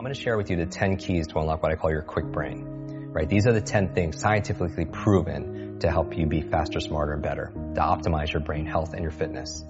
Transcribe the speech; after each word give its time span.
I'm 0.00 0.04
going 0.04 0.14
to 0.14 0.20
share 0.22 0.38
with 0.38 0.48
you 0.48 0.56
the 0.56 0.64
10 0.64 0.96
keys 0.96 1.26
to 1.26 1.38
unlock 1.40 1.62
what 1.62 1.72
I 1.72 1.74
call 1.74 1.90
your 1.90 2.00
quick 2.00 2.24
brain. 2.24 3.10
Right? 3.12 3.28
These 3.28 3.46
are 3.46 3.52
the 3.52 3.60
10 3.60 3.92
things 3.92 4.18
scientifically 4.18 4.86
proven 4.86 5.78
to 5.80 5.90
help 5.90 6.16
you 6.16 6.24
be 6.24 6.40
faster, 6.40 6.80
smarter, 6.80 7.12
and 7.12 7.22
better, 7.22 7.52
to 7.74 7.80
optimize 7.82 8.32
your 8.32 8.40
brain 8.40 8.64
health 8.64 8.94
and 8.94 9.02
your 9.02 9.10
fitness. 9.10 9.62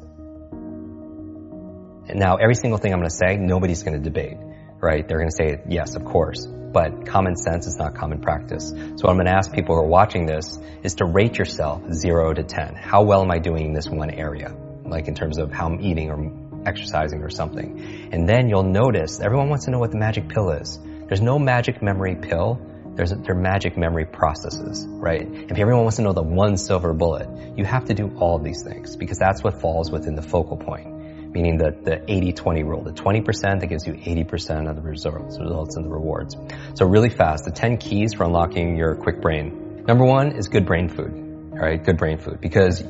And 2.06 2.20
now, 2.20 2.36
every 2.36 2.54
single 2.54 2.78
thing 2.78 2.92
I'm 2.92 3.00
going 3.00 3.10
to 3.10 3.16
say, 3.16 3.38
nobody's 3.38 3.82
going 3.82 4.00
to 4.00 4.04
debate, 4.04 4.36
right? 4.80 5.04
They're 5.08 5.18
going 5.18 5.30
to 5.30 5.36
say, 5.36 5.62
yes, 5.66 5.96
of 5.96 6.04
course. 6.04 6.46
But 6.46 7.06
common 7.06 7.34
sense 7.34 7.66
is 7.66 7.76
not 7.76 7.96
common 7.96 8.20
practice. 8.20 8.68
So 8.68 8.76
what 8.76 9.10
I'm 9.10 9.16
going 9.16 9.26
to 9.26 9.34
ask 9.34 9.52
people 9.52 9.74
who 9.74 9.80
are 9.80 9.88
watching 9.88 10.26
this 10.26 10.60
is 10.84 10.94
to 10.94 11.06
rate 11.06 11.38
yourself 11.38 11.92
0 11.92 12.34
to 12.34 12.44
10. 12.44 12.76
How 12.76 13.02
well 13.02 13.22
am 13.22 13.32
I 13.32 13.40
doing 13.40 13.66
in 13.66 13.72
this 13.72 13.88
one 13.88 14.10
area? 14.10 14.54
Like 14.84 15.08
in 15.08 15.16
terms 15.16 15.38
of 15.38 15.50
how 15.50 15.66
I'm 15.66 15.80
eating 15.80 16.08
or 16.08 16.49
exercising 16.66 17.22
or 17.22 17.30
something. 17.30 18.08
And 18.12 18.28
then 18.28 18.48
you'll 18.48 18.62
notice 18.62 19.20
everyone 19.20 19.48
wants 19.48 19.64
to 19.66 19.70
know 19.70 19.78
what 19.78 19.90
the 19.90 19.98
magic 19.98 20.28
pill 20.28 20.50
is. 20.50 20.78
There's 21.06 21.20
no 21.20 21.38
magic 21.38 21.82
memory 21.82 22.14
pill. 22.14 22.60
There's 22.94 23.10
there 23.10 23.34
are 23.34 23.40
magic 23.40 23.76
memory 23.76 24.04
processes, 24.04 24.86
right? 24.88 25.22
If 25.22 25.58
everyone 25.58 25.82
wants 25.82 25.96
to 25.96 26.02
know 26.02 26.12
the 26.12 26.22
one 26.22 26.56
silver 26.56 26.92
bullet, 26.92 27.56
you 27.56 27.64
have 27.64 27.86
to 27.86 27.94
do 27.94 28.12
all 28.18 28.36
of 28.36 28.44
these 28.44 28.62
things 28.62 28.96
because 28.96 29.18
that's 29.18 29.42
what 29.42 29.60
falls 29.60 29.90
within 29.90 30.16
the 30.16 30.22
focal 30.22 30.56
point, 30.56 31.32
meaning 31.32 31.56
the, 31.56 31.70
the 31.70 31.96
80-20 31.96 32.64
rule, 32.64 32.82
the 32.82 32.92
20% 32.92 33.60
that 33.60 33.66
gives 33.66 33.86
you 33.86 33.94
80% 33.94 34.68
of 34.68 34.76
the 34.76 34.82
results, 34.82 35.38
results 35.38 35.76
and 35.76 35.84
the 35.84 35.90
rewards. 35.90 36.36
So 36.74 36.86
really 36.86 37.10
fast, 37.10 37.44
the 37.44 37.52
10 37.52 37.78
keys 37.78 38.14
for 38.14 38.24
unlocking 38.24 38.76
your 38.76 38.96
quick 38.96 39.20
brain. 39.20 39.84
Number 39.86 40.04
one 40.04 40.32
is 40.32 40.48
good 40.48 40.66
brain 40.66 40.88
food, 40.88 41.52
all 41.52 41.58
right? 41.58 41.82
Good 41.82 41.96
brain 41.96 42.18
food 42.18 42.40
because 42.40 42.84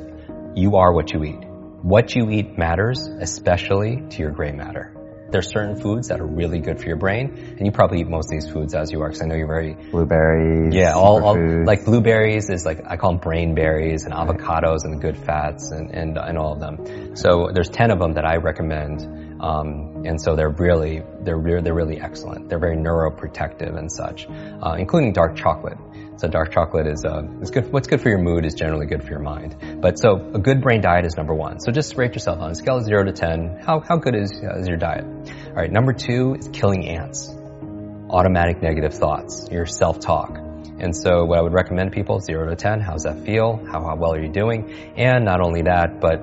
you 0.54 0.76
are 0.76 0.92
what 0.92 1.12
you 1.12 1.24
eat. 1.24 1.49
What 1.82 2.14
you 2.14 2.28
eat 2.30 2.58
matters, 2.58 3.06
especially 3.06 4.02
to 4.10 4.18
your 4.18 4.32
gray 4.32 4.52
matter. 4.52 4.94
There's 5.30 5.48
certain 5.48 5.76
foods 5.80 6.08
that 6.08 6.20
are 6.20 6.26
really 6.26 6.58
good 6.58 6.78
for 6.78 6.86
your 6.86 6.96
brain, 6.96 7.56
and 7.56 7.64
you 7.64 7.72
probably 7.72 8.00
eat 8.00 8.08
most 8.08 8.26
of 8.26 8.38
these 8.38 8.50
foods 8.50 8.74
as 8.74 8.92
you 8.92 9.00
are, 9.00 9.08
because 9.08 9.22
I 9.22 9.26
know 9.26 9.36
you're 9.36 9.46
very 9.46 9.76
blueberries. 9.90 10.74
Yeah, 10.74 10.92
all, 10.92 11.24
all 11.24 11.64
like 11.64 11.84
blueberries 11.84 12.50
is 12.50 12.66
like 12.66 12.82
I 12.86 12.96
call 12.96 13.12
them 13.12 13.20
brain 13.20 13.54
berries, 13.54 14.04
and 14.04 14.12
avocados 14.12 14.84
and 14.84 15.00
good 15.00 15.16
fats, 15.16 15.70
and 15.70 15.94
and 15.94 16.18
and 16.18 16.36
all 16.36 16.52
of 16.52 16.60
them. 16.60 17.16
So 17.16 17.48
there's 17.52 17.70
ten 17.70 17.90
of 17.90 17.98
them 17.98 18.14
that 18.14 18.26
I 18.26 18.36
recommend, 18.36 19.29
um, 19.40 20.04
and 20.04 20.20
so 20.20 20.36
they're 20.36 20.50
really 20.50 21.02
they're 21.22 21.38
re- 21.38 21.62
they're 21.62 21.74
really 21.74 22.00
excellent. 22.00 22.48
They're 22.48 22.58
very 22.58 22.76
neuroprotective 22.76 23.76
and 23.76 23.90
such, 23.90 24.26
uh, 24.28 24.76
including 24.78 25.12
dark 25.12 25.36
chocolate. 25.36 25.78
So 26.20 26.28
dark 26.28 26.52
chocolate 26.52 26.86
is, 26.86 27.02
uh, 27.02 27.22
good. 27.50 27.72
What's 27.72 27.88
good 27.88 28.02
for 28.02 28.10
your 28.10 28.18
mood 28.18 28.44
is 28.44 28.52
generally 28.52 28.84
good 28.84 29.02
for 29.02 29.08
your 29.08 29.20
mind. 29.20 29.80
But 29.80 29.98
so 29.98 30.16
a 30.34 30.38
good 30.38 30.60
brain 30.60 30.82
diet 30.82 31.06
is 31.06 31.16
number 31.16 31.32
one. 31.32 31.60
So 31.60 31.72
just 31.72 31.96
rate 31.96 32.12
yourself 32.12 32.40
on 32.40 32.50
a 32.50 32.54
scale 32.54 32.76
of 32.76 32.84
zero 32.84 33.04
to 33.04 33.12
10. 33.12 33.60
How, 33.64 33.80
how 33.80 33.96
good 33.96 34.14
is, 34.14 34.30
uh, 34.44 34.58
is 34.58 34.68
your 34.68 34.76
diet? 34.76 35.06
All 35.06 35.54
right. 35.54 35.72
Number 35.72 35.94
two 35.94 36.34
is 36.38 36.50
killing 36.52 36.86
ants. 36.86 37.34
Automatic 38.10 38.60
negative 38.60 38.92
thoughts, 38.92 39.48
your 39.50 39.64
self-talk. 39.64 40.36
And 40.78 40.94
so 40.94 41.24
what 41.24 41.38
I 41.38 41.42
would 41.42 41.54
recommend 41.54 41.92
people, 41.92 42.20
zero 42.20 42.50
to 42.50 42.56
10, 42.56 42.80
how's 42.80 43.04
that 43.04 43.24
feel? 43.24 43.56
How, 43.70 43.82
how 43.82 43.96
well 43.96 44.12
are 44.12 44.20
you 44.20 44.30
doing? 44.30 44.94
And 44.98 45.24
not 45.24 45.40
only 45.40 45.62
that, 45.62 46.00
but 46.00 46.20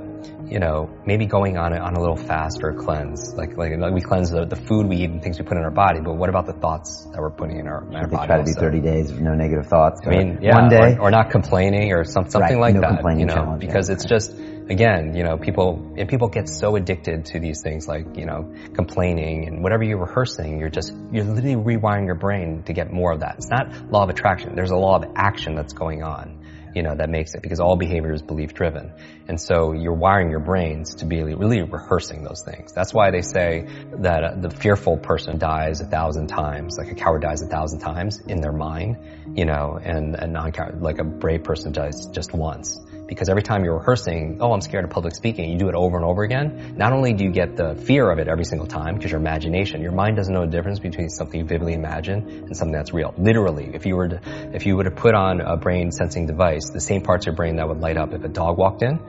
you 0.50 0.60
know, 0.60 0.90
maybe 1.06 1.26
going 1.26 1.58
on 1.58 1.74
a, 1.74 1.78
on 1.78 1.96
a 1.96 2.00
little 2.00 2.16
fast 2.16 2.60
or 2.64 2.70
a 2.70 2.76
cleanse. 2.76 3.34
Like, 3.36 3.58
like 3.58 3.72
we 3.94 4.02
cleanse 4.02 4.30
the, 4.30 4.46
the 4.46 4.56
food 4.56 4.88
we 4.88 4.98
eat 4.98 5.10
and 5.10 5.22
things 5.22 5.38
we 5.40 5.46
put 5.46 5.58
in 5.58 5.64
our 5.64 5.72
body, 5.72 6.00
but 6.00 6.14
what 6.16 6.30
about 6.30 6.46
the 6.46 6.54
thoughts 6.54 7.06
that 7.12 7.22
we're 7.22 7.32
putting 7.32 7.60
in 7.60 7.68
our, 7.68 7.86
in 7.88 7.96
our 7.96 8.08
body? 8.08 8.28
Try 8.28 8.38
to 8.38 8.44
do 8.44 8.54
30 8.54 8.80
days 8.80 9.12
of 9.12 9.20
no 9.20 9.34
negative 9.34 9.68
thoughts. 9.68 10.02
I 10.06 10.10
mean, 10.10 10.40
yeah, 10.42 10.56
one 10.56 10.70
day. 10.70 10.96
Or, 10.96 11.08
or 11.08 11.12
not 11.12 11.32
complaining 11.32 11.92
or 11.92 12.04
some, 12.06 12.30
something 12.30 12.60
right, 12.60 12.74
like 12.74 12.76
no 12.76 12.82
that. 12.82 12.96
Complaining 12.96 13.22
you 13.22 13.26
know, 13.26 13.34
challenge, 13.34 13.62
because 13.62 13.90
yeah. 13.90 13.96
it's 13.96 14.06
just, 14.06 14.32
again, 14.70 15.16
you 15.16 15.24
know, 15.24 15.38
people, 15.38 15.94
and 15.98 16.08
people 16.08 16.30
get 16.30 16.48
so 16.48 16.76
addicted 16.76 17.26
to 17.26 17.40
these 17.40 17.62
things 17.62 17.88
like, 17.88 18.16
you 18.16 18.26
know, 18.26 18.54
complaining 18.74 19.48
and 19.48 19.64
whatever 19.64 19.84
you're 19.84 20.00
rehearsing, 20.00 20.60
you're 20.60 20.70
just, 20.70 20.94
you're 21.12 21.26
literally 21.26 21.56
rewiring 21.56 22.06
your 22.06 22.16
brain 22.16 22.64
to 22.64 22.74
get 22.74 22.92
more 22.92 23.12
of 23.12 23.20
that. 23.20 23.36
It's 23.38 23.50
not 23.50 23.92
law 23.92 24.04
of 24.04 24.10
attraction. 24.10 24.56
There's 24.56 24.72
a 24.72 24.78
law 24.78 24.96
of 24.96 25.12
action 25.16 25.56
that's 25.56 25.74
going 25.74 26.04
on 26.04 26.37
you 26.78 26.84
know, 26.84 26.94
that 26.96 27.10
makes 27.10 27.34
it 27.34 27.42
because 27.42 27.60
all 27.60 27.76
behavior 27.76 28.14
is 28.14 28.22
belief 28.22 28.54
driven. 28.54 28.94
And 29.28 29.42
so 29.42 29.72
you're 29.72 29.96
wiring 29.96 30.30
your 30.30 30.40
brains 30.40 30.94
to 30.96 31.06
be 31.06 31.24
really 31.24 31.64
rehearsing 31.64 32.24
those 32.24 32.44
things. 32.44 32.72
That's 32.72 32.94
why 32.94 33.10
they 33.10 33.24
say 33.24 33.66
that 33.94 34.24
uh, 34.24 34.36
the 34.36 34.52
fearful 34.52 34.98
person 34.98 35.40
dies 35.40 35.82
a 35.82 35.86
thousand 35.86 36.28
times, 36.28 36.78
like 36.78 36.92
a 36.92 36.96
coward 36.96 37.24
dies 37.24 37.42
a 37.42 37.48
thousand 37.48 37.80
times 37.80 38.20
in 38.20 38.42
their 38.42 38.52
mind, 38.52 38.98
you 39.36 39.46
know, 39.46 39.80
and 39.84 40.14
a 40.14 40.28
non-coward, 40.28 40.80
like 40.84 41.00
a 41.00 41.04
brave 41.04 41.44
person 41.44 41.72
dies 41.72 42.06
just 42.14 42.32
once 42.32 42.80
because 43.08 43.30
every 43.30 43.42
time 43.42 43.64
you're 43.64 43.78
rehearsing, 43.78 44.38
oh, 44.42 44.52
I'm 44.52 44.62
scared 44.62 44.84
of 44.84 44.90
public 44.90 45.16
speaking, 45.16 45.50
you 45.50 45.58
do 45.58 45.70
it 45.70 45.76
over 45.76 45.98
and 45.98 46.06
over 46.06 46.24
again, 46.24 46.76
not 46.78 46.94
only 46.94 47.14
do 47.14 47.24
you 47.24 47.32
get 47.32 47.56
the 47.56 47.76
fear 47.76 48.10
of 48.12 48.20
it 48.20 48.28
every 48.28 48.46
single 48.46 48.68
time, 48.68 48.96
because 48.96 49.12
your 49.12 49.20
imagination, 49.20 49.82
your 49.82 49.94
mind 49.94 50.18
doesn't 50.18 50.34
know 50.34 50.42
the 50.42 50.52
difference 50.52 50.80
between 50.80 51.10
something 51.10 51.40
you 51.40 51.46
vividly 51.46 51.74
imagine 51.74 52.28
and 52.28 52.56
something 52.58 52.74
that's 52.74 52.94
real. 52.94 53.14
Literally, 53.18 53.72
if 53.74 53.86
you 53.86 53.96
were 53.96 54.10
to, 54.10 54.22
if 54.54 54.66
you 54.66 54.76
were 54.76 54.84
to 54.84 54.92
put 54.92 55.16
on 55.16 55.42
a 55.42 55.58
brain 55.58 55.92
sensing 55.92 56.28
device, 56.28 56.70
the 56.70 56.82
same 56.82 57.02
parts 57.02 57.24
of 57.24 57.32
your 57.32 57.36
brain 57.36 57.56
that 57.56 57.68
would 57.68 57.80
light 57.80 57.98
up 57.98 58.14
if 58.14 58.24
a 58.24 58.30
dog 58.30 58.58
walked 58.58 58.84
in, 58.84 59.00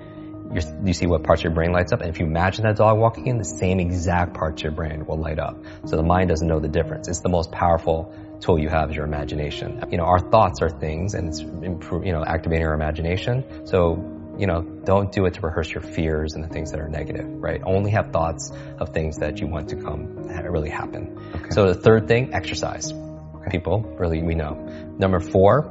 you 0.82 0.94
see 0.94 1.06
what 1.06 1.25
parts 1.25 1.41
of 1.41 1.44
your 1.44 1.53
brain 1.53 1.72
lights 1.72 1.92
up, 1.92 2.00
and 2.00 2.08
if 2.08 2.20
you 2.20 2.25
imagine 2.25 2.64
that 2.64 2.76
dog 2.76 2.98
walking 2.98 3.26
in, 3.26 3.37
the 3.37 3.44
same 3.44 3.81
exact 3.81 4.32
parts 4.32 4.62
of 4.62 4.64
your 4.64 4.72
brain 4.72 5.04
will 5.04 5.19
light 5.19 5.38
up. 5.38 5.58
So 5.84 5.97
the 5.97 6.03
mind 6.03 6.31
doesn't 6.31 6.47
know 6.47 6.58
the 6.58 6.69
difference. 6.69 7.06
It's 7.06 7.20
the 7.20 7.28
most 7.28 7.53
powerful 7.53 8.14
tool 8.41 8.59
you 8.59 8.69
have 8.69 8.91
is 8.91 8.97
your 8.97 9.04
imagination. 9.04 9.82
You 9.91 9.99
know, 9.99 10.04
our 10.04 10.19
thoughts 10.19 10.62
are 10.62 10.71
things, 10.71 11.15
and 11.15 11.28
it's 11.28 11.41
improve, 11.41 12.04
you 12.04 12.12
know, 12.12 12.25
activating 12.25 12.66
our 12.66 12.75
imagination. 12.75 13.66
So, 13.66 14.34
you 14.38 14.47
know, 14.47 14.62
don't 14.62 15.10
do 15.10 15.26
it 15.26 15.34
to 15.34 15.41
rehearse 15.41 15.71
your 15.71 15.82
fears 15.82 16.34
and 16.34 16.44
the 16.44 16.49
things 16.49 16.71
that 16.71 16.81
are 16.81 16.88
negative, 16.88 17.26
right? 17.28 17.60
Only 17.65 17.91
have 17.91 18.12
thoughts 18.12 18.53
of 18.78 18.91
things 18.91 19.19
that 19.19 19.41
you 19.41 19.49
want 19.49 19.71
to 19.71 19.76
come 19.76 20.28
really 20.49 20.71
happen. 20.71 21.19
Okay. 21.34 21.50
So 21.50 21.66
the 21.66 21.75
third 21.75 22.09
thing, 22.09 22.32
exercise. 22.32 22.93
Okay. 22.93 23.50
People 23.50 23.81
really 23.99 24.22
we 24.22 24.34
know. 24.34 24.55
Number 24.99 25.20
four, 25.20 25.62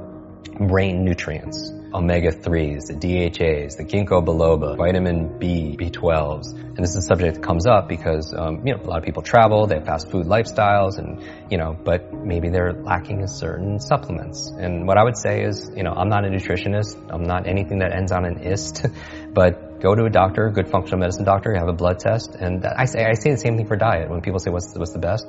brain 0.59 1.03
nutrients 1.03 1.72
omega-3s, 1.93 2.87
the 2.87 2.93
DHAs, 2.93 3.77
the 3.77 3.83
ginkgo 3.83 4.23
biloba, 4.23 4.77
vitamin 4.77 5.37
B, 5.39 5.75
B12s. 5.79 6.53
And 6.53 6.77
this 6.77 6.91
is 6.91 6.97
a 6.97 7.01
subject 7.01 7.35
that 7.35 7.43
comes 7.43 7.65
up 7.65 7.87
because, 7.87 8.33
um, 8.33 8.65
you 8.65 8.75
know, 8.75 8.83
a 8.83 8.87
lot 8.87 8.99
of 8.99 9.03
people 9.03 9.23
travel, 9.23 9.67
they 9.67 9.75
have 9.75 9.85
fast 9.85 10.11
food 10.11 10.25
lifestyles 10.25 10.97
and, 10.97 11.23
you 11.49 11.57
know, 11.57 11.73
but 11.73 12.13
maybe 12.13 12.49
they're 12.49 12.73
lacking 12.73 13.21
in 13.21 13.27
certain 13.27 13.79
supplements. 13.79 14.47
And 14.49 14.87
what 14.87 14.97
I 14.97 15.03
would 15.03 15.17
say 15.17 15.43
is, 15.43 15.71
you 15.75 15.83
know, 15.83 15.91
I'm 15.91 16.09
not 16.09 16.25
a 16.25 16.29
nutritionist. 16.29 16.97
I'm 17.09 17.23
not 17.23 17.47
anything 17.47 17.79
that 17.79 17.93
ends 17.93 18.11
on 18.11 18.25
an 18.25 18.39
ist, 18.39 18.85
but 19.33 19.79
go 19.79 19.95
to 19.95 20.05
a 20.05 20.09
doctor, 20.09 20.49
good 20.49 20.69
functional 20.69 20.99
medicine 20.99 21.23
doctor, 21.23 21.53
have 21.55 21.67
a 21.67 21.73
blood 21.73 21.99
test. 21.99 22.35
And 22.35 22.65
I 22.65 22.85
say, 22.85 23.05
I 23.05 23.13
say 23.13 23.31
the 23.31 23.37
same 23.37 23.57
thing 23.57 23.67
for 23.67 23.75
diet. 23.75 24.09
When 24.09 24.21
people 24.21 24.39
say 24.39 24.51
what's, 24.51 24.75
what's 24.75 24.93
the 24.93 24.99
best, 24.99 25.27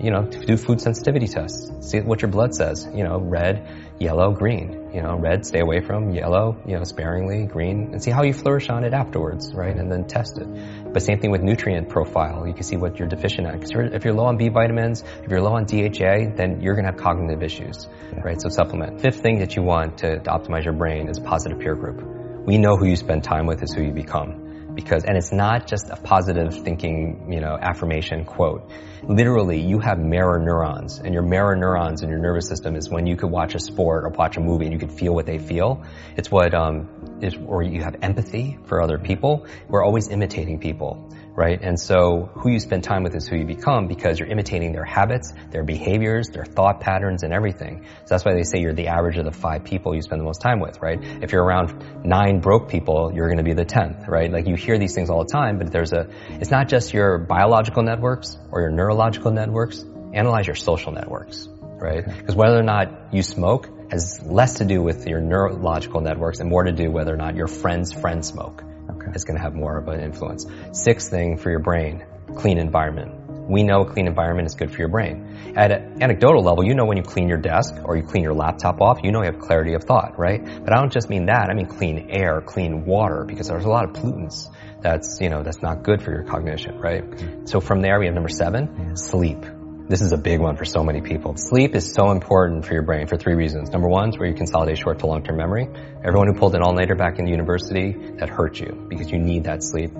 you 0.00 0.10
know, 0.10 0.22
do 0.22 0.56
food 0.56 0.80
sensitivity 0.80 1.26
tests. 1.26 1.70
See 1.80 2.00
what 2.00 2.22
your 2.22 2.30
blood 2.30 2.54
says. 2.54 2.88
You 2.92 3.04
know, 3.04 3.18
red, 3.18 3.66
yellow, 3.98 4.32
green. 4.32 4.90
You 4.94 5.02
know, 5.02 5.16
red, 5.16 5.46
stay 5.46 5.60
away 5.60 5.80
from, 5.80 6.10
yellow, 6.10 6.56
you 6.66 6.76
know, 6.76 6.84
sparingly, 6.84 7.46
green, 7.46 7.90
and 7.92 8.02
see 8.02 8.10
how 8.10 8.22
you 8.22 8.32
flourish 8.32 8.68
on 8.68 8.84
it 8.84 8.92
afterwards, 8.92 9.52
right? 9.54 9.76
And 9.76 9.90
then 9.90 10.06
test 10.06 10.38
it. 10.38 10.92
But 10.92 11.02
same 11.02 11.20
thing 11.20 11.30
with 11.30 11.42
nutrient 11.42 11.88
profile. 11.88 12.46
You 12.46 12.54
can 12.54 12.62
see 12.62 12.76
what 12.76 12.98
you're 12.98 13.08
deficient 13.08 13.46
at. 13.46 13.60
Because 13.60 13.70
if 13.92 14.04
you're 14.04 14.14
low 14.14 14.24
on 14.24 14.36
B 14.36 14.48
vitamins, 14.48 15.04
if 15.22 15.30
you're 15.30 15.42
low 15.42 15.54
on 15.54 15.64
DHA, 15.64 16.34
then 16.36 16.60
you're 16.60 16.74
going 16.74 16.86
to 16.86 16.92
have 16.92 17.00
cognitive 17.00 17.42
issues, 17.42 17.88
yeah. 18.12 18.20
right? 18.20 18.40
So 18.40 18.48
supplement. 18.48 19.00
Fifth 19.00 19.20
thing 19.20 19.38
that 19.40 19.54
you 19.54 19.62
want 19.62 19.98
to, 19.98 20.18
to 20.18 20.30
optimize 20.30 20.64
your 20.64 20.74
brain 20.74 21.08
is 21.08 21.18
positive 21.20 21.58
peer 21.60 21.74
group. 21.74 22.02
We 22.46 22.58
know 22.58 22.76
who 22.76 22.86
you 22.86 22.96
spend 22.96 23.22
time 23.22 23.46
with 23.46 23.62
is 23.62 23.72
who 23.72 23.82
you 23.82 23.92
become 23.92 24.49
because, 24.74 25.04
and 25.04 25.16
it's 25.16 25.32
not 25.32 25.66
just 25.66 25.90
a 25.90 25.96
positive 25.96 26.62
thinking, 26.62 27.32
you 27.32 27.40
know, 27.40 27.56
affirmation 27.60 28.24
quote. 28.24 28.70
Literally, 29.02 29.60
you 29.60 29.78
have 29.78 29.98
mirror 29.98 30.38
neurons, 30.38 30.98
and 30.98 31.14
your 31.14 31.22
mirror 31.22 31.56
neurons 31.56 32.02
in 32.02 32.08
your 32.08 32.18
nervous 32.18 32.48
system 32.48 32.76
is 32.76 32.88
when 32.88 33.06
you 33.06 33.16
could 33.16 33.30
watch 33.30 33.54
a 33.54 33.58
sport 33.58 34.04
or 34.04 34.08
watch 34.10 34.36
a 34.36 34.40
movie 34.40 34.66
and 34.66 34.72
you 34.72 34.78
could 34.78 34.92
feel 34.92 35.14
what 35.14 35.26
they 35.26 35.38
feel. 35.38 35.82
It's 36.16 36.30
what, 36.30 36.54
um, 36.54 37.18
is, 37.22 37.36
or 37.36 37.62
you 37.62 37.82
have 37.82 37.96
empathy 38.02 38.58
for 38.64 38.82
other 38.82 38.98
people. 38.98 39.46
We're 39.68 39.84
always 39.84 40.08
imitating 40.08 40.58
people 40.58 41.10
right? 41.40 41.58
And 41.62 41.80
so 41.80 42.28
who 42.34 42.50
you 42.50 42.60
spend 42.60 42.84
time 42.84 43.02
with 43.02 43.14
is 43.14 43.26
who 43.26 43.34
you 43.34 43.46
become 43.46 43.86
because 43.86 44.18
you're 44.18 44.28
imitating 44.28 44.72
their 44.72 44.84
habits, 44.84 45.32
their 45.50 45.64
behaviors, 45.64 46.28
their 46.28 46.44
thought 46.44 46.80
patterns, 46.80 47.22
and 47.22 47.32
everything. 47.32 47.86
So 48.04 48.08
that's 48.10 48.26
why 48.26 48.34
they 48.34 48.42
say 48.42 48.60
you're 48.60 48.74
the 48.74 48.88
average 48.88 49.16
of 49.16 49.24
the 49.24 49.32
five 49.32 49.64
people 49.64 49.94
you 49.94 50.02
spend 50.02 50.20
the 50.20 50.26
most 50.26 50.42
time 50.42 50.60
with, 50.60 50.82
right? 50.82 51.02
If 51.22 51.32
you're 51.32 51.42
around 51.42 52.04
nine 52.04 52.40
broke 52.40 52.68
people, 52.68 53.12
you're 53.14 53.28
going 53.28 53.38
to 53.38 53.42
be 53.42 53.54
the 53.54 53.64
tenth, 53.64 54.06
right? 54.06 54.30
Like 54.30 54.46
you 54.46 54.54
hear 54.54 54.76
these 54.78 54.94
things 54.94 55.08
all 55.08 55.24
the 55.24 55.32
time, 55.32 55.56
but 55.56 55.72
there's 55.72 55.94
a, 55.94 56.10
it's 56.28 56.50
not 56.50 56.68
just 56.68 56.92
your 56.92 57.16
biological 57.16 57.82
networks 57.82 58.36
or 58.50 58.60
your 58.60 58.70
neurological 58.70 59.30
networks. 59.30 59.82
Analyze 60.12 60.46
your 60.46 60.56
social 60.56 60.92
networks, 60.92 61.48
right? 61.62 62.04
Because 62.04 62.36
whether 62.36 62.58
or 62.58 62.64
not 62.64 63.14
you 63.14 63.22
smoke 63.22 63.66
has 63.90 64.20
less 64.22 64.58
to 64.58 64.66
do 64.66 64.82
with 64.82 65.06
your 65.06 65.22
neurological 65.22 66.02
networks 66.02 66.40
and 66.40 66.50
more 66.50 66.64
to 66.64 66.72
do 66.72 66.90
whether 66.90 67.14
or 67.14 67.16
not 67.16 67.34
your 67.34 67.48
friends' 67.48 67.94
friends 67.94 68.28
smoke 68.28 68.62
okay. 69.02 69.12
is 69.14 69.24
going 69.24 69.36
to 69.36 69.42
have 69.42 69.54
more 69.54 69.78
of 69.78 69.88
an 69.88 70.00
influence. 70.00 70.46
Sixth 70.72 71.10
thing 71.10 71.36
for 71.36 71.50
your 71.50 71.60
brain, 71.60 72.04
clean 72.36 72.58
environment. 72.58 73.16
We 73.48 73.64
know 73.64 73.80
a 73.80 73.84
clean 73.84 74.06
environment 74.06 74.46
is 74.46 74.54
good 74.54 74.70
for 74.70 74.78
your 74.78 74.88
brain. 74.88 75.54
At 75.56 75.72
an 75.72 76.02
anecdotal 76.02 76.42
level, 76.42 76.64
you 76.64 76.74
know 76.74 76.84
when 76.84 76.96
you 76.96 77.02
clean 77.02 77.28
your 77.28 77.38
desk 77.38 77.74
or 77.84 77.96
you 77.96 78.04
clean 78.04 78.22
your 78.22 78.34
laptop 78.34 78.80
off, 78.80 79.00
you 79.02 79.10
know 79.10 79.20
you 79.20 79.32
have 79.32 79.40
clarity 79.40 79.74
of 79.74 79.82
thought, 79.82 80.18
right? 80.18 80.44
But 80.44 80.72
I 80.72 80.80
don't 80.80 80.92
just 80.92 81.10
mean 81.10 81.26
that. 81.26 81.48
I 81.50 81.54
mean 81.54 81.66
clean 81.66 82.10
air, 82.10 82.40
clean 82.40 82.84
water, 82.84 83.24
because 83.24 83.48
there's 83.48 83.64
a 83.64 83.68
lot 83.68 83.84
of 83.84 83.92
pollutants 83.92 84.48
that's, 84.80 85.18
you 85.20 85.30
know, 85.30 85.42
that's 85.42 85.62
not 85.62 85.82
good 85.82 86.00
for 86.02 86.12
your 86.12 86.22
cognition, 86.22 86.78
right? 86.78 87.02
Mm-hmm. 87.02 87.46
So 87.46 87.60
from 87.60 87.80
there, 87.80 87.98
we 87.98 88.06
have 88.06 88.14
number 88.14 88.28
seven, 88.28 88.96
sleep 88.96 89.44
This 89.90 90.02
is 90.02 90.12
a 90.12 90.16
big 90.16 90.38
one 90.38 90.54
for 90.54 90.64
so 90.64 90.84
many 90.84 91.00
people. 91.00 91.34
Sleep 91.36 91.74
is 91.74 91.92
so 91.92 92.12
important 92.12 92.64
for 92.64 92.74
your 92.74 92.84
brain 92.84 93.08
for 93.08 93.16
three 93.16 93.34
reasons. 93.34 93.70
Number 93.70 93.88
one 93.88 94.10
is 94.10 94.16
where 94.16 94.28
you 94.28 94.36
consolidate 94.36 94.78
short 94.78 95.00
to 95.00 95.06
long-term 95.08 95.36
memory. 95.36 95.66
Everyone 96.04 96.28
who 96.28 96.38
pulled 96.38 96.54
an 96.54 96.62
all-nighter 96.62 96.94
back 96.94 97.18
in 97.18 97.26
university, 97.26 97.96
that 98.18 98.28
hurt 98.28 98.60
you 98.60 98.86
because 98.88 99.10
you 99.10 99.18
need 99.18 99.44
that 99.44 99.64
sleep. 99.64 99.90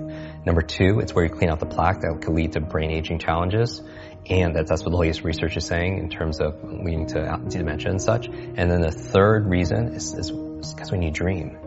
Number 0.45 0.61
two, 0.61 1.01
it's 1.01 1.13
where 1.13 1.25
you 1.25 1.29
clean 1.29 1.49
out 1.49 1.59
the 1.59 1.65
plaque 1.65 1.99
that 2.03 2.21
could 2.21 2.33
lead 2.33 2.53
to 2.53 2.61
brain 2.61 2.89
aging 2.89 3.19
challenges. 3.19 3.81
And 4.29 4.55
that, 4.55 4.67
that's 4.67 4.81
what 4.85 4.91
the 4.91 4.97
latest 4.97 5.25
research 5.25 5.57
is 5.57 5.65
saying 5.65 5.97
in 5.97 6.09
terms 6.09 6.39
of 6.39 6.63
leading 6.63 7.07
to 7.07 7.41
dementia 7.49 7.89
and 7.89 8.01
such. 8.01 8.27
And 8.27 8.71
then 8.71 8.79
the 8.79 8.93
third 8.93 9.45
reason 9.45 9.93
is, 9.93 10.13
is 10.13 10.31
because 10.31 10.89
when 10.89 11.01
you 11.01 11.11
dream. 11.11 11.57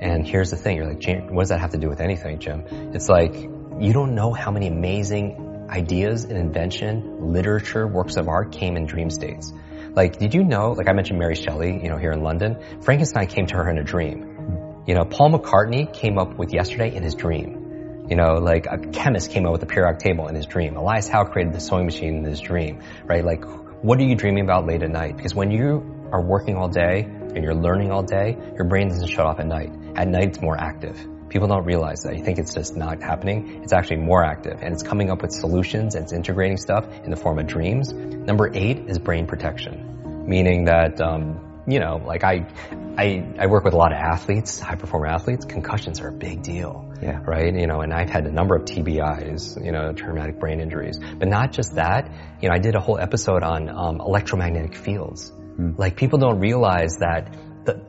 And 0.00 0.24
here's 0.24 0.50
the 0.50 0.56
thing, 0.56 0.76
you're 0.76 0.86
like, 0.86 1.04
what 1.32 1.42
does 1.42 1.48
that 1.48 1.58
have 1.58 1.72
to 1.72 1.78
do 1.78 1.88
with 1.88 2.00
anything, 2.00 2.38
Jim? 2.38 2.62
It's 2.94 3.08
like, 3.08 3.34
you 3.34 3.92
don't 3.92 4.14
know 4.14 4.32
how 4.32 4.52
many 4.52 4.68
amazing 4.68 5.45
ideas 5.68 6.24
and 6.24 6.36
invention, 6.36 7.32
literature, 7.32 7.86
works 7.86 8.16
of 8.16 8.28
art 8.28 8.52
came 8.52 8.76
in 8.76 8.86
dream 8.86 9.10
states. 9.10 9.52
Like, 9.94 10.18
did 10.18 10.34
you 10.34 10.44
know, 10.44 10.72
like 10.72 10.88
I 10.88 10.92
mentioned 10.92 11.18
Mary 11.18 11.34
Shelley, 11.34 11.80
you 11.82 11.88
know, 11.88 11.96
here 11.96 12.12
in 12.12 12.22
London, 12.22 12.58
Frankenstein 12.82 13.26
came 13.28 13.46
to 13.46 13.56
her 13.56 13.70
in 13.70 13.78
a 13.78 13.84
dream. 13.84 14.84
You 14.86 14.94
know, 14.94 15.04
Paul 15.04 15.32
McCartney 15.32 15.92
came 15.92 16.18
up 16.18 16.38
with 16.38 16.52
yesterday 16.52 16.94
in 16.94 17.02
his 17.02 17.14
dream. 17.14 18.06
You 18.08 18.16
know, 18.16 18.34
like 18.34 18.66
a 18.66 18.78
chemist 18.78 19.30
came 19.30 19.46
up 19.46 19.52
with 19.52 19.62
the 19.62 19.66
periodic 19.66 20.00
table 20.00 20.28
in 20.28 20.34
his 20.34 20.46
dream. 20.46 20.76
Elias 20.76 21.08
Howe 21.08 21.24
created 21.24 21.54
the 21.54 21.60
sewing 21.60 21.86
machine 21.86 22.18
in 22.18 22.24
his 22.24 22.40
dream, 22.40 22.82
right? 23.04 23.24
Like, 23.24 23.44
what 23.82 23.98
are 23.98 24.04
you 24.04 24.14
dreaming 24.14 24.44
about 24.44 24.66
late 24.66 24.82
at 24.82 24.90
night? 24.90 25.16
Because 25.16 25.34
when 25.34 25.50
you 25.50 26.08
are 26.12 26.22
working 26.22 26.56
all 26.56 26.68
day 26.68 27.00
and 27.00 27.42
you're 27.42 27.54
learning 27.54 27.90
all 27.90 28.02
day, 28.02 28.36
your 28.54 28.64
brain 28.64 28.88
doesn't 28.88 29.08
shut 29.08 29.26
off 29.26 29.40
at 29.40 29.46
night. 29.46 29.72
At 29.96 30.08
night, 30.08 30.28
it's 30.28 30.40
more 30.40 30.56
active. 30.56 30.96
People 31.36 31.48
don't 31.48 31.66
realize 31.66 32.04
that. 32.04 32.16
You 32.16 32.24
think 32.24 32.38
it's 32.38 32.54
just 32.54 32.78
not 32.78 33.02
happening. 33.02 33.60
It's 33.62 33.74
actually 33.74 33.98
more 33.98 34.24
active 34.24 34.62
and 34.62 34.72
it's 34.72 34.82
coming 34.82 35.10
up 35.10 35.20
with 35.20 35.32
solutions 35.32 35.94
and 35.94 36.04
it's 36.04 36.14
integrating 36.14 36.56
stuff 36.56 36.86
in 37.04 37.10
the 37.10 37.16
form 37.18 37.38
of 37.38 37.46
dreams. 37.46 37.92
Number 37.92 38.50
eight 38.54 38.88
is 38.88 38.98
brain 38.98 39.26
protection, 39.26 40.24
meaning 40.26 40.64
that, 40.64 40.98
um, 40.98 41.62
you 41.68 41.78
know, 41.78 42.00
like 42.02 42.24
I, 42.24 42.48
I, 42.96 43.34
I 43.38 43.48
work 43.48 43.64
with 43.64 43.74
a 43.74 43.76
lot 43.76 43.92
of 43.92 43.98
athletes, 43.98 44.58
high 44.58 44.76
performer 44.76 45.08
athletes. 45.08 45.44
Concussions 45.44 46.00
are 46.00 46.08
a 46.08 46.12
big 46.12 46.42
deal. 46.42 46.90
Yeah. 47.02 47.20
Right. 47.22 47.54
You 47.54 47.66
know, 47.66 47.82
and 47.82 47.92
I've 47.92 48.08
had 48.08 48.24
a 48.24 48.32
number 48.32 48.56
of 48.56 48.64
TBIs, 48.64 49.62
you 49.62 49.72
know, 49.72 49.92
traumatic 49.92 50.40
brain 50.40 50.60
injuries, 50.60 50.98
but 51.18 51.28
not 51.28 51.52
just 51.52 51.74
that. 51.74 52.10
You 52.40 52.48
know, 52.48 52.54
I 52.54 52.60
did 52.60 52.76
a 52.76 52.80
whole 52.80 52.98
episode 52.98 53.42
on, 53.42 53.68
um, 53.68 54.00
electromagnetic 54.00 54.74
fields. 54.74 55.30
Mm. 55.60 55.78
Like 55.78 55.98
people 55.98 56.18
don't 56.18 56.40
realize 56.40 56.96
that 57.00 57.36
the, 57.66 57.84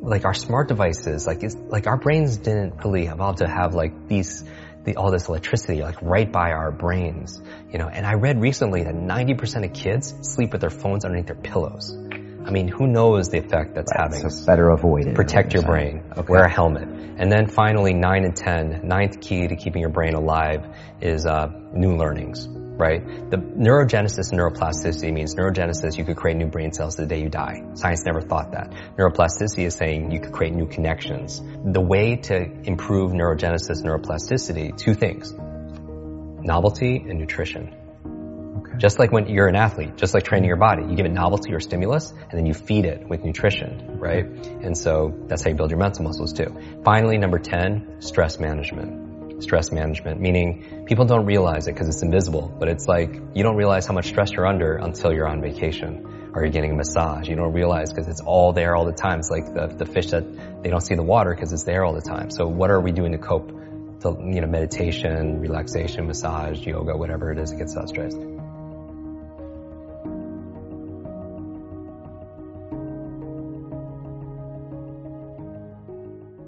like 0.00 0.24
our 0.24 0.34
smart 0.34 0.68
devices, 0.68 1.26
like 1.26 1.42
it's, 1.42 1.54
like 1.54 1.86
our 1.86 1.96
brains 1.96 2.36
didn't 2.36 2.84
really 2.84 3.06
evolve 3.06 3.36
to 3.36 3.48
have 3.48 3.74
like 3.74 4.08
these, 4.08 4.44
the, 4.84 4.96
all 4.96 5.10
this 5.10 5.28
electricity 5.28 5.82
like 5.82 6.00
right 6.02 6.30
by 6.30 6.52
our 6.52 6.70
brains, 6.70 7.40
you 7.70 7.78
know. 7.78 7.88
And 7.88 8.06
I 8.06 8.14
read 8.14 8.40
recently 8.40 8.84
that 8.84 8.94
90% 8.94 9.64
of 9.64 9.72
kids 9.72 10.14
sleep 10.22 10.52
with 10.52 10.60
their 10.60 10.70
phones 10.70 11.04
underneath 11.04 11.26
their 11.26 11.36
pillows. 11.36 11.96
I 12.48 12.50
mean, 12.50 12.68
who 12.68 12.86
knows 12.86 13.28
the 13.28 13.38
effect 13.38 13.74
that's 13.74 13.92
right, 13.92 14.10
having? 14.10 14.30
So 14.30 14.46
better 14.46 14.70
avoid 14.70 15.06
it. 15.06 15.14
Protect 15.14 15.52
your 15.52 15.64
brain. 15.64 16.02
Okay. 16.16 16.32
Wear 16.32 16.44
a 16.44 16.50
helmet. 16.50 16.88
And 16.88 17.30
then 17.30 17.46
finally, 17.48 17.92
nine 17.92 18.24
and 18.24 18.34
ten, 18.34 18.80
ninth 18.84 19.20
key 19.20 19.46
to 19.46 19.56
keeping 19.56 19.82
your 19.82 19.90
brain 19.90 20.14
alive 20.14 20.64
is 21.00 21.26
uh, 21.26 21.48
new 21.72 21.96
learnings 21.96 22.48
right? 22.78 23.04
The 23.30 23.36
neurogenesis 23.36 24.30
and 24.30 24.38
neuroplasticity 24.40 25.12
means 25.12 25.34
neurogenesis, 25.34 25.98
you 25.98 26.04
could 26.04 26.16
create 26.16 26.36
new 26.36 26.46
brain 26.46 26.72
cells 26.72 26.94
the 26.94 27.06
day 27.06 27.20
you 27.20 27.28
die. 27.28 27.60
Science 27.74 28.04
never 28.06 28.20
thought 28.20 28.52
that. 28.52 28.72
Neuroplasticity 28.96 29.66
is 29.66 29.74
saying 29.74 30.12
you 30.12 30.20
could 30.20 30.32
create 30.32 30.54
new 30.54 30.66
connections. 30.66 31.42
The 31.64 31.80
way 31.80 32.16
to 32.16 32.36
improve 32.36 33.10
neurogenesis 33.10 33.82
and 33.82 33.86
neuroplasticity, 33.86 34.78
two 34.78 34.94
things. 34.94 35.34
Novelty 36.40 37.04
and 37.08 37.18
nutrition. 37.18 37.74
Just 38.78 38.98
like 38.98 39.10
when 39.10 39.26
you're 39.28 39.48
an 39.48 39.56
athlete, 39.56 39.96
just 39.96 40.14
like 40.14 40.22
training 40.22 40.48
your 40.48 40.56
body, 40.56 40.84
you 40.84 40.94
give 40.94 41.06
it 41.06 41.12
novelty 41.12 41.52
or 41.52 41.60
stimulus, 41.60 42.12
and 42.12 42.32
then 42.32 42.46
you 42.46 42.54
feed 42.54 42.84
it 42.84 43.08
with 43.08 43.24
nutrition, 43.24 43.98
right? 43.98 44.24
And 44.24 44.78
so 44.78 45.14
that's 45.26 45.42
how 45.42 45.50
you 45.50 45.56
build 45.56 45.70
your 45.70 45.80
mental 45.80 46.04
muscles 46.04 46.32
too. 46.32 46.56
Finally, 46.84 47.18
number 47.18 47.38
10, 47.38 48.00
stress 48.00 48.38
management 48.38 49.08
stress 49.40 49.70
management, 49.70 50.20
meaning 50.20 50.84
people 50.86 51.04
don't 51.04 51.26
realize 51.26 51.68
it 51.68 51.72
because 51.72 51.88
it's 51.88 52.02
invisible, 52.02 52.54
but 52.58 52.68
it's 52.68 52.86
like 52.86 53.14
you 53.34 53.42
don't 53.42 53.56
realize 53.56 53.86
how 53.86 53.94
much 53.94 54.08
stress 54.08 54.32
you're 54.32 54.46
under 54.46 54.76
until 54.76 55.12
you're 55.12 55.28
on 55.28 55.40
vacation 55.40 56.30
or 56.34 56.42
you're 56.42 56.52
getting 56.52 56.72
a 56.72 56.74
massage. 56.74 57.28
You 57.28 57.36
don't 57.36 57.52
realize 57.52 57.92
because 57.92 58.08
it's 58.08 58.20
all 58.20 58.52
there 58.52 58.76
all 58.76 58.84
the 58.84 58.92
time. 58.92 59.20
It's 59.20 59.30
like 59.30 59.46
the, 59.46 59.66
the 59.68 59.86
fish 59.86 60.10
that 60.10 60.62
they 60.62 60.70
don't 60.70 60.80
see 60.80 60.94
the 60.94 61.02
water 61.02 61.34
because 61.34 61.52
it's 61.52 61.64
there 61.64 61.84
all 61.84 61.94
the 61.94 62.02
time. 62.02 62.30
So 62.30 62.46
what 62.46 62.70
are 62.70 62.80
we 62.80 62.92
doing 62.92 63.12
to 63.12 63.18
cope? 63.18 63.52
To, 64.00 64.10
you 64.10 64.40
know, 64.40 64.46
meditation, 64.46 65.40
relaxation, 65.40 66.06
massage, 66.06 66.64
yoga, 66.64 66.96
whatever 66.96 67.32
it 67.32 67.38
is 67.38 67.50
that 67.50 67.56
gets 67.56 67.76
us 67.76 67.88
stressed. 67.88 68.37